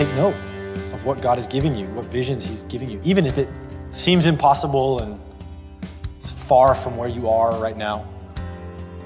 [0.00, 0.34] Take note
[0.94, 3.50] of what God is giving you, what visions He's giving you, even if it
[3.90, 5.20] seems impossible and
[6.16, 8.08] it's far from where you are right now.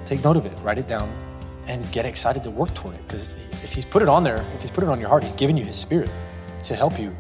[0.05, 1.13] Take note of it, write it down,
[1.67, 3.05] and get excited to work toward it.
[3.09, 3.35] Because
[3.65, 5.57] if He's put it on there, if He's put it on your heart, He's given
[5.57, 6.13] you His Spirit
[6.63, 7.17] to help you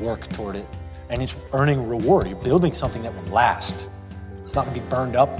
[0.00, 0.66] work toward it.
[1.08, 2.26] And it's earning reward.
[2.26, 3.88] You're building something that will last.
[4.42, 5.30] It's not going to be burned up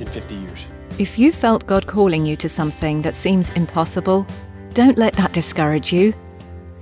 [0.00, 0.66] in 50 years.
[0.98, 4.26] If you felt God calling you to something that seems impossible,
[4.74, 6.12] don't let that discourage you.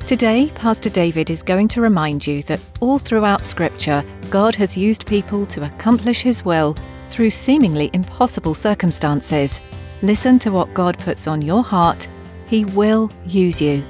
[0.08, 5.06] Today, Pastor David is going to remind you that all throughout Scripture, God has used
[5.06, 6.74] people to accomplish His will
[7.08, 9.60] through seemingly impossible circumstances.
[10.00, 12.08] Listen to what God puts on your heart.
[12.46, 13.84] He will use you.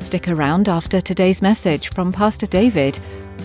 [0.00, 2.98] Stick around after today's message from Pastor David.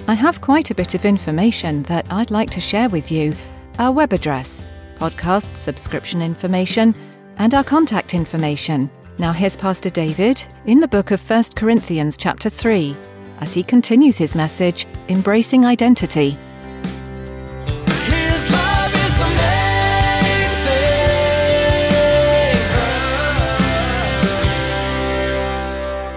[0.10, 3.36] I have quite a bit of information that I'd like to share with you
[3.80, 4.62] our web address,
[5.00, 6.94] podcast subscription information,
[7.38, 8.92] and our contact information.
[9.20, 12.96] Now here's Pastor David in the book of 1 Corinthians chapter 3
[13.40, 16.38] as he continues his message, Embracing Identity.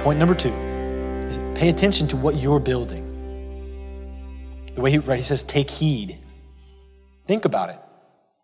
[0.02, 0.52] Point number two
[1.30, 3.06] is pay attention to what you're building.
[4.74, 6.18] The way he, right, he says, take heed.
[7.24, 7.80] Think about it.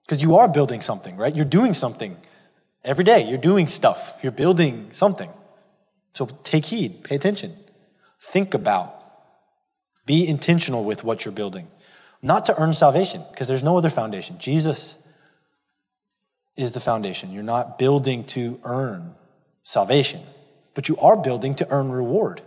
[0.07, 1.37] Because you are building something, right?
[1.37, 2.17] You're doing something
[2.87, 3.29] every day.
[3.29, 4.21] You're doing stuff.
[4.23, 5.31] You're building something.
[6.15, 7.55] So take heed, pay attention.
[8.23, 8.95] Think about,
[10.07, 11.69] be intentional with what you're building.
[12.23, 14.39] Not to earn salvation, because there's no other foundation.
[14.39, 14.99] Jesus
[16.57, 17.33] is the foundation.
[17.33, 19.15] You're not building to earn
[19.63, 20.23] salvation,
[20.75, 22.41] but you are building to earn reward.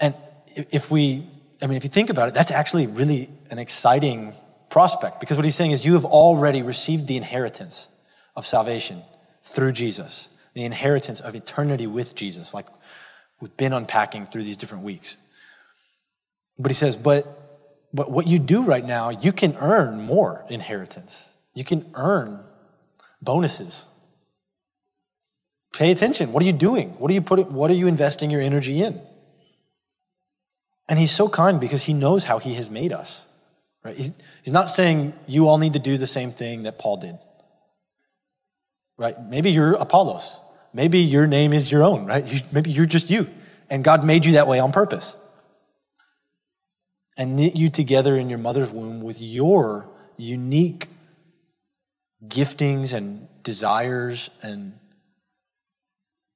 [0.00, 0.16] And
[0.56, 1.24] if we,
[1.62, 4.34] I mean, if you think about it, that's actually really an exciting
[4.68, 7.88] prospect because what he's saying is you have already received the inheritance
[8.34, 9.02] of salvation
[9.44, 12.66] through Jesus, the inheritance of eternity with Jesus, like
[13.40, 15.18] we've been unpacking through these different weeks.
[16.58, 17.26] But he says, but,
[17.92, 21.28] but what you do right now, you can earn more inheritance.
[21.54, 22.40] You can earn
[23.20, 23.86] bonuses.
[25.72, 26.32] Pay attention.
[26.32, 26.90] What are you doing?
[26.98, 29.00] What are you putting, what are you investing your energy in?
[30.88, 33.26] And he's so kind because he knows how he has made us.
[33.84, 33.96] Right?
[33.96, 37.18] He's, he's not saying you all need to do the same thing that Paul did.
[39.02, 39.20] Right?
[39.20, 40.38] Maybe you're Apollos.
[40.72, 42.24] Maybe your name is your own, right?
[42.24, 43.28] You, maybe you're just you.
[43.68, 45.16] And God made you that way on purpose.
[47.18, 50.86] And knit you together in your mother's womb with your unique
[52.24, 54.30] giftings and desires.
[54.40, 54.74] And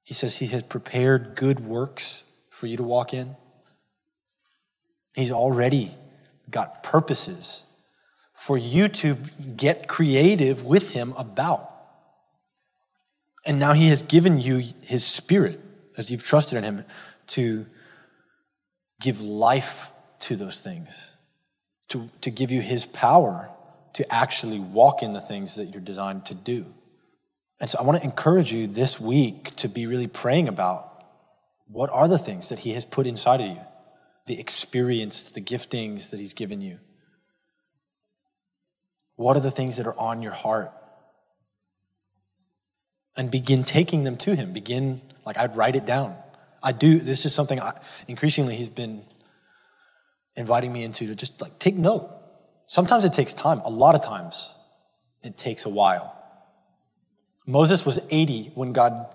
[0.02, 3.36] he says he has prepared good works for you to walk in.
[5.14, 5.92] He's already
[6.50, 7.64] got purposes
[8.34, 9.14] for you to
[9.56, 11.75] get creative with him about.
[13.46, 15.60] And now he has given you his spirit
[15.96, 16.84] as you've trusted in him
[17.28, 17.66] to
[19.00, 21.12] give life to those things,
[21.88, 23.50] to, to give you his power
[23.94, 26.66] to actually walk in the things that you're designed to do.
[27.60, 31.04] And so I want to encourage you this week to be really praying about
[31.68, 33.60] what are the things that he has put inside of you
[34.26, 36.78] the experience, the giftings that He's given you?
[39.14, 40.72] What are the things that are on your heart?
[43.16, 44.52] And begin taking them to Him.
[44.52, 46.16] Begin, like, I'd write it down.
[46.62, 49.02] I do, this is something I, increasingly He's been
[50.36, 52.10] inviting me into to just like take note.
[52.66, 54.54] Sometimes it takes time, a lot of times
[55.22, 56.12] it takes a while.
[57.46, 59.06] Moses was 80 when God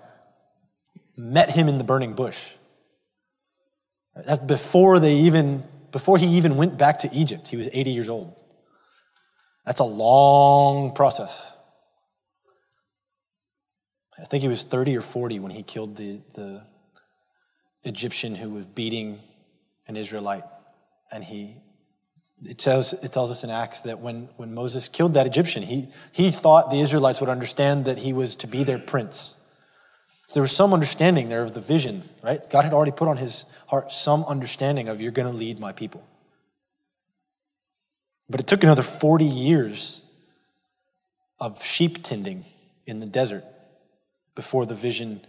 [1.16, 2.52] met him in the burning bush.
[4.16, 7.48] That's before they even, before he even went back to Egypt.
[7.48, 8.34] He was 80 years old.
[9.66, 11.56] That's a long process.
[14.18, 16.62] I think he was 30 or 40 when he killed the, the
[17.84, 19.20] Egyptian who was beating
[19.86, 20.44] an Israelite.
[21.10, 21.56] And he,
[22.44, 25.88] it tells, it tells us in Acts that when, when Moses killed that Egyptian, he,
[26.12, 29.36] he thought the Israelites would understand that he was to be their prince.
[30.28, 32.40] So there was some understanding there of the vision, right?
[32.50, 35.72] God had already put on his heart some understanding of you're going to lead my
[35.72, 36.06] people.
[38.30, 40.02] But it took another 40 years
[41.38, 42.44] of sheep tending
[42.86, 43.44] in the desert
[44.34, 45.20] before the vision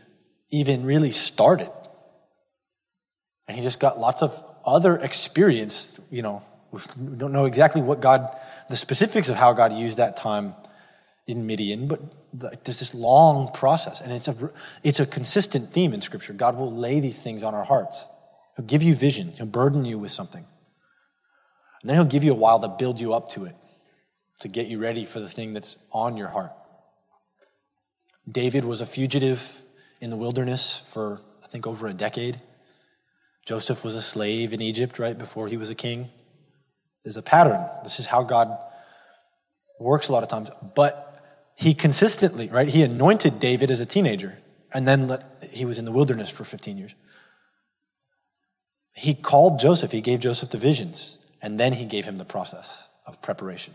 [0.50, 1.72] even really started.
[3.48, 6.42] And he just got lots of other experience, you know,
[6.72, 6.82] we
[7.18, 8.36] don't know exactly what God,
[8.70, 10.56] the specifics of how God used that time
[11.28, 12.02] in Midian, but
[12.34, 14.02] there's this long process.
[14.02, 14.52] And it's a,
[14.84, 16.34] it's a consistent theme in Scripture.
[16.34, 18.08] God will lay these things on our hearts.
[18.58, 20.46] He'll give you vision, He'll burden you with something.
[21.82, 23.56] And then He'll give you a while to build you up to it,
[24.40, 26.52] to get you ready for the thing that's on your heart.
[28.30, 29.62] David was a fugitive
[30.00, 32.40] in the wilderness for, I think, over a decade.
[33.46, 36.10] Joseph was a slave in Egypt right before he was a king.
[37.04, 37.66] There's a pattern.
[37.84, 38.58] This is how God
[39.80, 40.50] works a lot of times.
[40.76, 41.10] But
[41.56, 42.68] he consistently, right?
[42.70, 44.38] He anointed David as a teenager,
[44.74, 46.96] and then let, he was in the wilderness for 15 years.
[48.96, 52.88] He called Joseph, he gave Joseph the visions, and then he gave him the process
[53.06, 53.74] of preparation.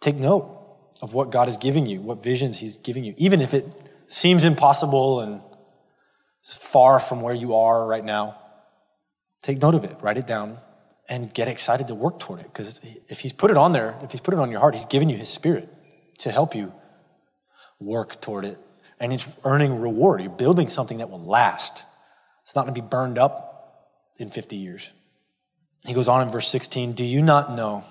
[0.00, 0.63] Take note
[1.00, 3.66] of what God is giving you, what visions he's giving you, even if it
[4.06, 5.40] seems impossible and
[6.42, 8.38] far from where you are right now.
[9.42, 10.58] Take note of it, write it down,
[11.08, 12.46] and get excited to work toward it.
[12.46, 14.86] Because if he's put it on there, if he's put it on your heart, he's
[14.86, 15.68] given you his spirit
[16.18, 16.72] to help you
[17.80, 18.58] work toward it.
[19.00, 20.20] And it's earning reward.
[20.20, 21.84] You're building something that will last.
[22.42, 24.90] It's not going to be burned up in 50 years.
[25.84, 27.84] He goes on in verse 16 Do you not know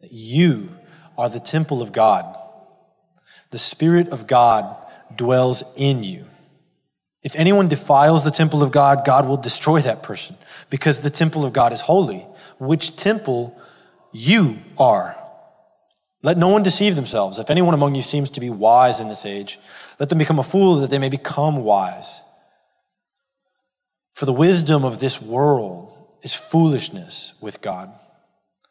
[0.00, 0.76] that you
[1.20, 2.34] are the temple of God?
[3.50, 4.74] The Spirit of God
[5.14, 6.24] dwells in you.
[7.22, 10.34] If anyone defiles the temple of God, God will destroy that person
[10.70, 12.26] because the temple of God is holy,
[12.58, 13.54] which temple
[14.12, 15.14] you are.
[16.22, 17.38] Let no one deceive themselves.
[17.38, 19.60] If anyone among you seems to be wise in this age,
[19.98, 22.22] let them become a fool that they may become wise.
[24.14, 27.92] For the wisdom of this world is foolishness with God.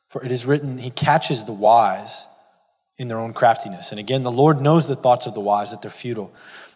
[0.10, 2.26] For it is written, He catches the wise
[3.00, 3.92] in their own craftiness.
[3.92, 6.32] And again, the Lord knows the thoughts of the wise, that they're futile.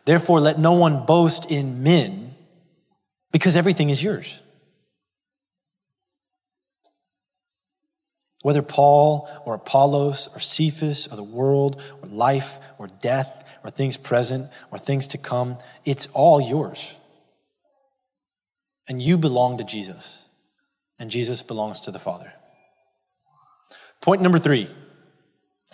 [0.06, 2.34] Therefore, let no one boast in men,
[3.32, 4.42] because everything is yours.
[8.42, 13.96] Whether Paul or Apollos or Cephas or the world or life or death or things
[13.96, 16.98] present or things to come, it's all yours.
[18.88, 20.26] And you belong to Jesus,
[21.00, 22.34] and Jesus belongs to the Father.
[24.02, 24.70] Point number three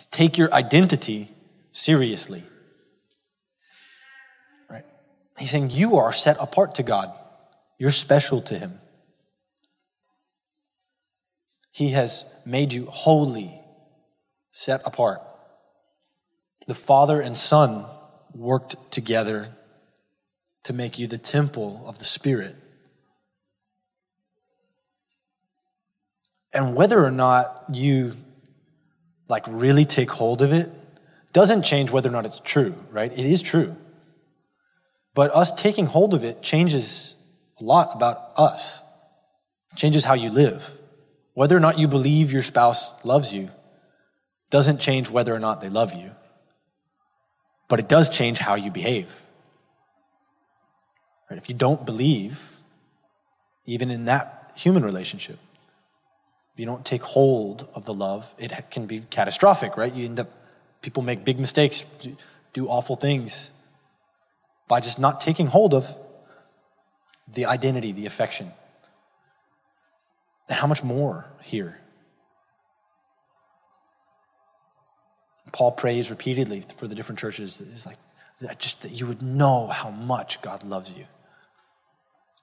[0.05, 1.29] take your identity
[1.71, 2.43] seriously.
[4.69, 4.85] Right?
[5.37, 7.11] He's saying you are set apart to God,
[7.77, 8.79] you're special to Him.
[11.71, 13.59] He has made you holy,
[14.51, 15.21] set apart.
[16.67, 17.85] The Father and Son
[18.33, 19.55] worked together
[20.63, 22.55] to make you the temple of the Spirit.
[26.53, 28.15] And whether or not you
[29.29, 30.69] like really take hold of it
[31.31, 33.11] doesn't change whether or not it's true, right?
[33.11, 33.77] It is true.
[35.13, 37.15] But us taking hold of it changes
[37.61, 38.81] a lot about us.
[39.71, 40.77] It changes how you live.
[41.33, 43.49] Whether or not you believe your spouse loves you
[44.49, 46.11] doesn't change whether or not they love you,
[47.67, 49.23] but it does change how you behave.
[51.29, 51.37] Right?
[51.37, 52.57] If you don't believe,
[53.65, 55.37] even in that human relationship,
[56.59, 59.93] you don't take hold of the love, it can be catastrophic, right?
[59.93, 60.29] You end up,
[60.81, 61.85] people make big mistakes,
[62.53, 63.51] do awful things
[64.67, 65.97] by just not taking hold of
[67.31, 68.51] the identity, the affection.
[70.49, 71.79] And how much more here?
[75.51, 77.61] Paul prays repeatedly for the different churches.
[77.61, 77.97] It's like
[78.57, 81.05] just that you would know how much God loves you.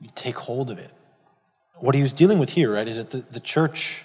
[0.00, 0.90] You take hold of it.
[1.78, 4.04] What he was dealing with here, right, is that the, the church,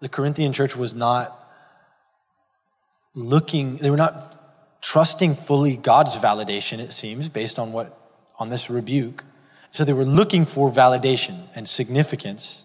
[0.00, 1.36] the Corinthian church, was not
[3.14, 7.96] looking, they were not trusting fully God's validation, it seems, based on what
[8.38, 9.24] on this rebuke.
[9.70, 12.64] So they were looking for validation and significance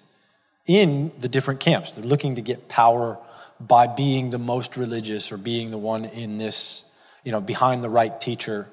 [0.66, 1.92] in the different camps.
[1.92, 3.20] They're looking to get power
[3.60, 6.86] by being the most religious or being the one in this,
[7.24, 8.68] you know, behind the right teacher.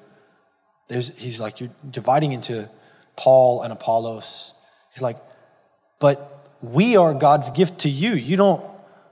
[0.87, 2.69] There's, he's like, you're dividing into
[3.15, 4.53] Paul and Apollos.
[4.93, 5.17] He's like,
[5.99, 8.13] but we are God's gift to you.
[8.13, 8.63] You don't,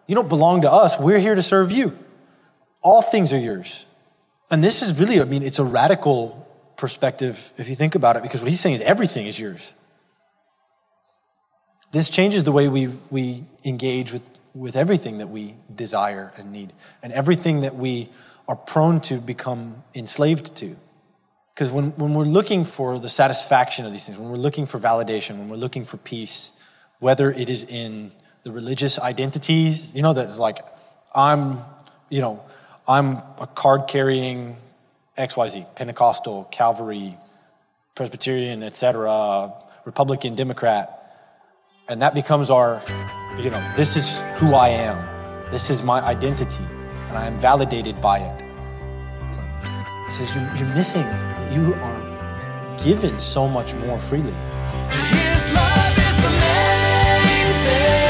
[0.08, 1.00] you don't belong to us.
[1.00, 1.98] We're here to serve you.
[2.82, 3.86] All things are yours.
[4.50, 8.24] And this is really, I mean, it's a radical perspective if you think about it,
[8.24, 9.74] because what he's saying is everything is yours.
[11.92, 14.24] This changes the way we, we engage with,
[14.54, 16.74] with everything that we desire and need,
[17.04, 18.10] and everything that we
[18.48, 20.76] are prone to become enslaved to.
[21.54, 24.80] Because when, when we're looking for the satisfaction of these things, when we're looking for
[24.80, 26.54] validation, when we're looking for peace,
[27.00, 28.12] whether it is in
[28.44, 30.60] the religious identities, you know, that's like,
[31.14, 31.60] I'm,
[32.10, 32.44] you know,
[32.88, 34.58] I'm a card carrying
[35.18, 37.18] XYZ, Pentecostal, Calvary,
[37.96, 39.54] Presbyterian, etc.,
[39.86, 40.98] Republican, Democrat,
[41.90, 42.82] and that becomes our,
[43.38, 45.52] you know, this is who I am.
[45.52, 46.64] This is my identity,
[47.10, 48.42] and I am validated by it.
[50.08, 51.04] He says, you're, you're missing,
[51.52, 54.32] you are given so much more freely.
[54.32, 58.02] His love is the main thing.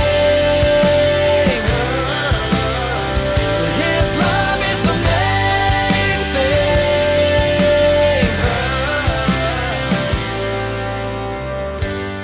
[3.81, 6.21] His love is the main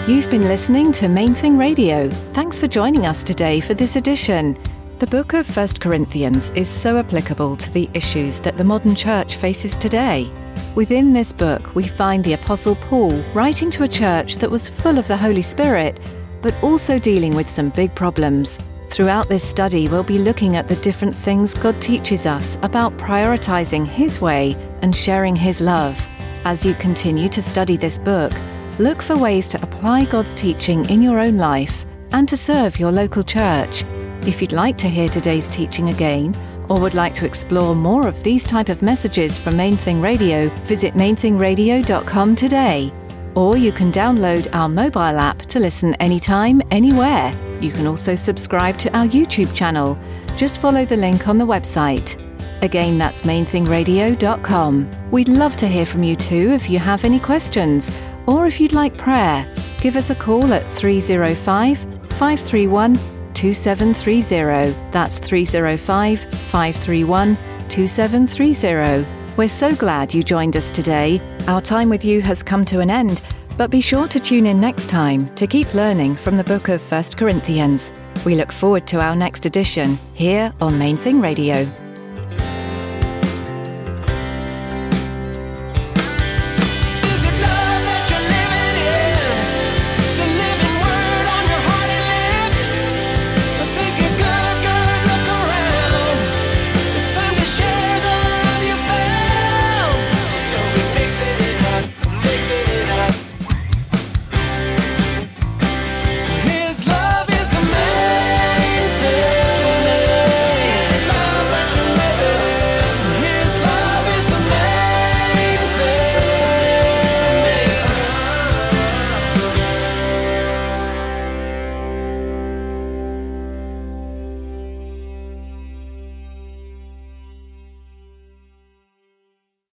[0.06, 0.14] thing.
[0.16, 2.10] You've been listening to Main Thing Radio.
[2.34, 4.56] Thanks for joining us today for this edition.
[5.00, 9.36] The book of 1 Corinthians is so applicable to the issues that the modern church
[9.36, 10.32] faces today.
[10.78, 15.00] Within this book, we find the Apostle Paul writing to a church that was full
[15.00, 16.00] of the Holy Spirit,
[16.44, 18.60] but also dealing with some big problems.
[18.90, 23.88] Throughout this study, we'll be looking at the different things God teaches us about prioritizing
[23.88, 24.54] His way
[24.84, 26.00] and sharing His love.
[26.46, 28.34] As you continue to study this book,
[28.78, 32.92] look for ways to apply God's teaching in your own life and to serve your
[32.92, 33.84] local church.
[34.28, 36.36] If you'd like to hear today's teaching again,
[36.70, 40.50] or would like to explore more of these type of messages from Main Thing Radio,
[40.66, 42.94] visit mainthingradio.com today.
[43.36, 47.32] Or you can download our mobile app to listen anytime, anywhere.
[47.62, 49.98] You can also subscribe to our YouTube channel.
[50.36, 52.22] Just follow the link on the website.
[52.64, 54.90] Again, that's mainthingradio.com.
[55.12, 57.92] We'd love to hear from you too if you have any questions,
[58.26, 59.48] or if you'd like prayer.
[59.80, 61.80] Give us a call at 305
[62.18, 64.76] 531 2730.
[64.92, 67.38] That's 305 531
[67.70, 69.36] 2730.
[69.38, 71.22] We're so glad you joined us today.
[71.48, 73.22] Our time with you has come to an end,
[73.56, 76.82] but be sure to tune in next time to keep learning from the book of
[76.92, 77.92] 1 Corinthians.
[78.26, 81.68] We look forward to our next edition here on Main Thing Radio.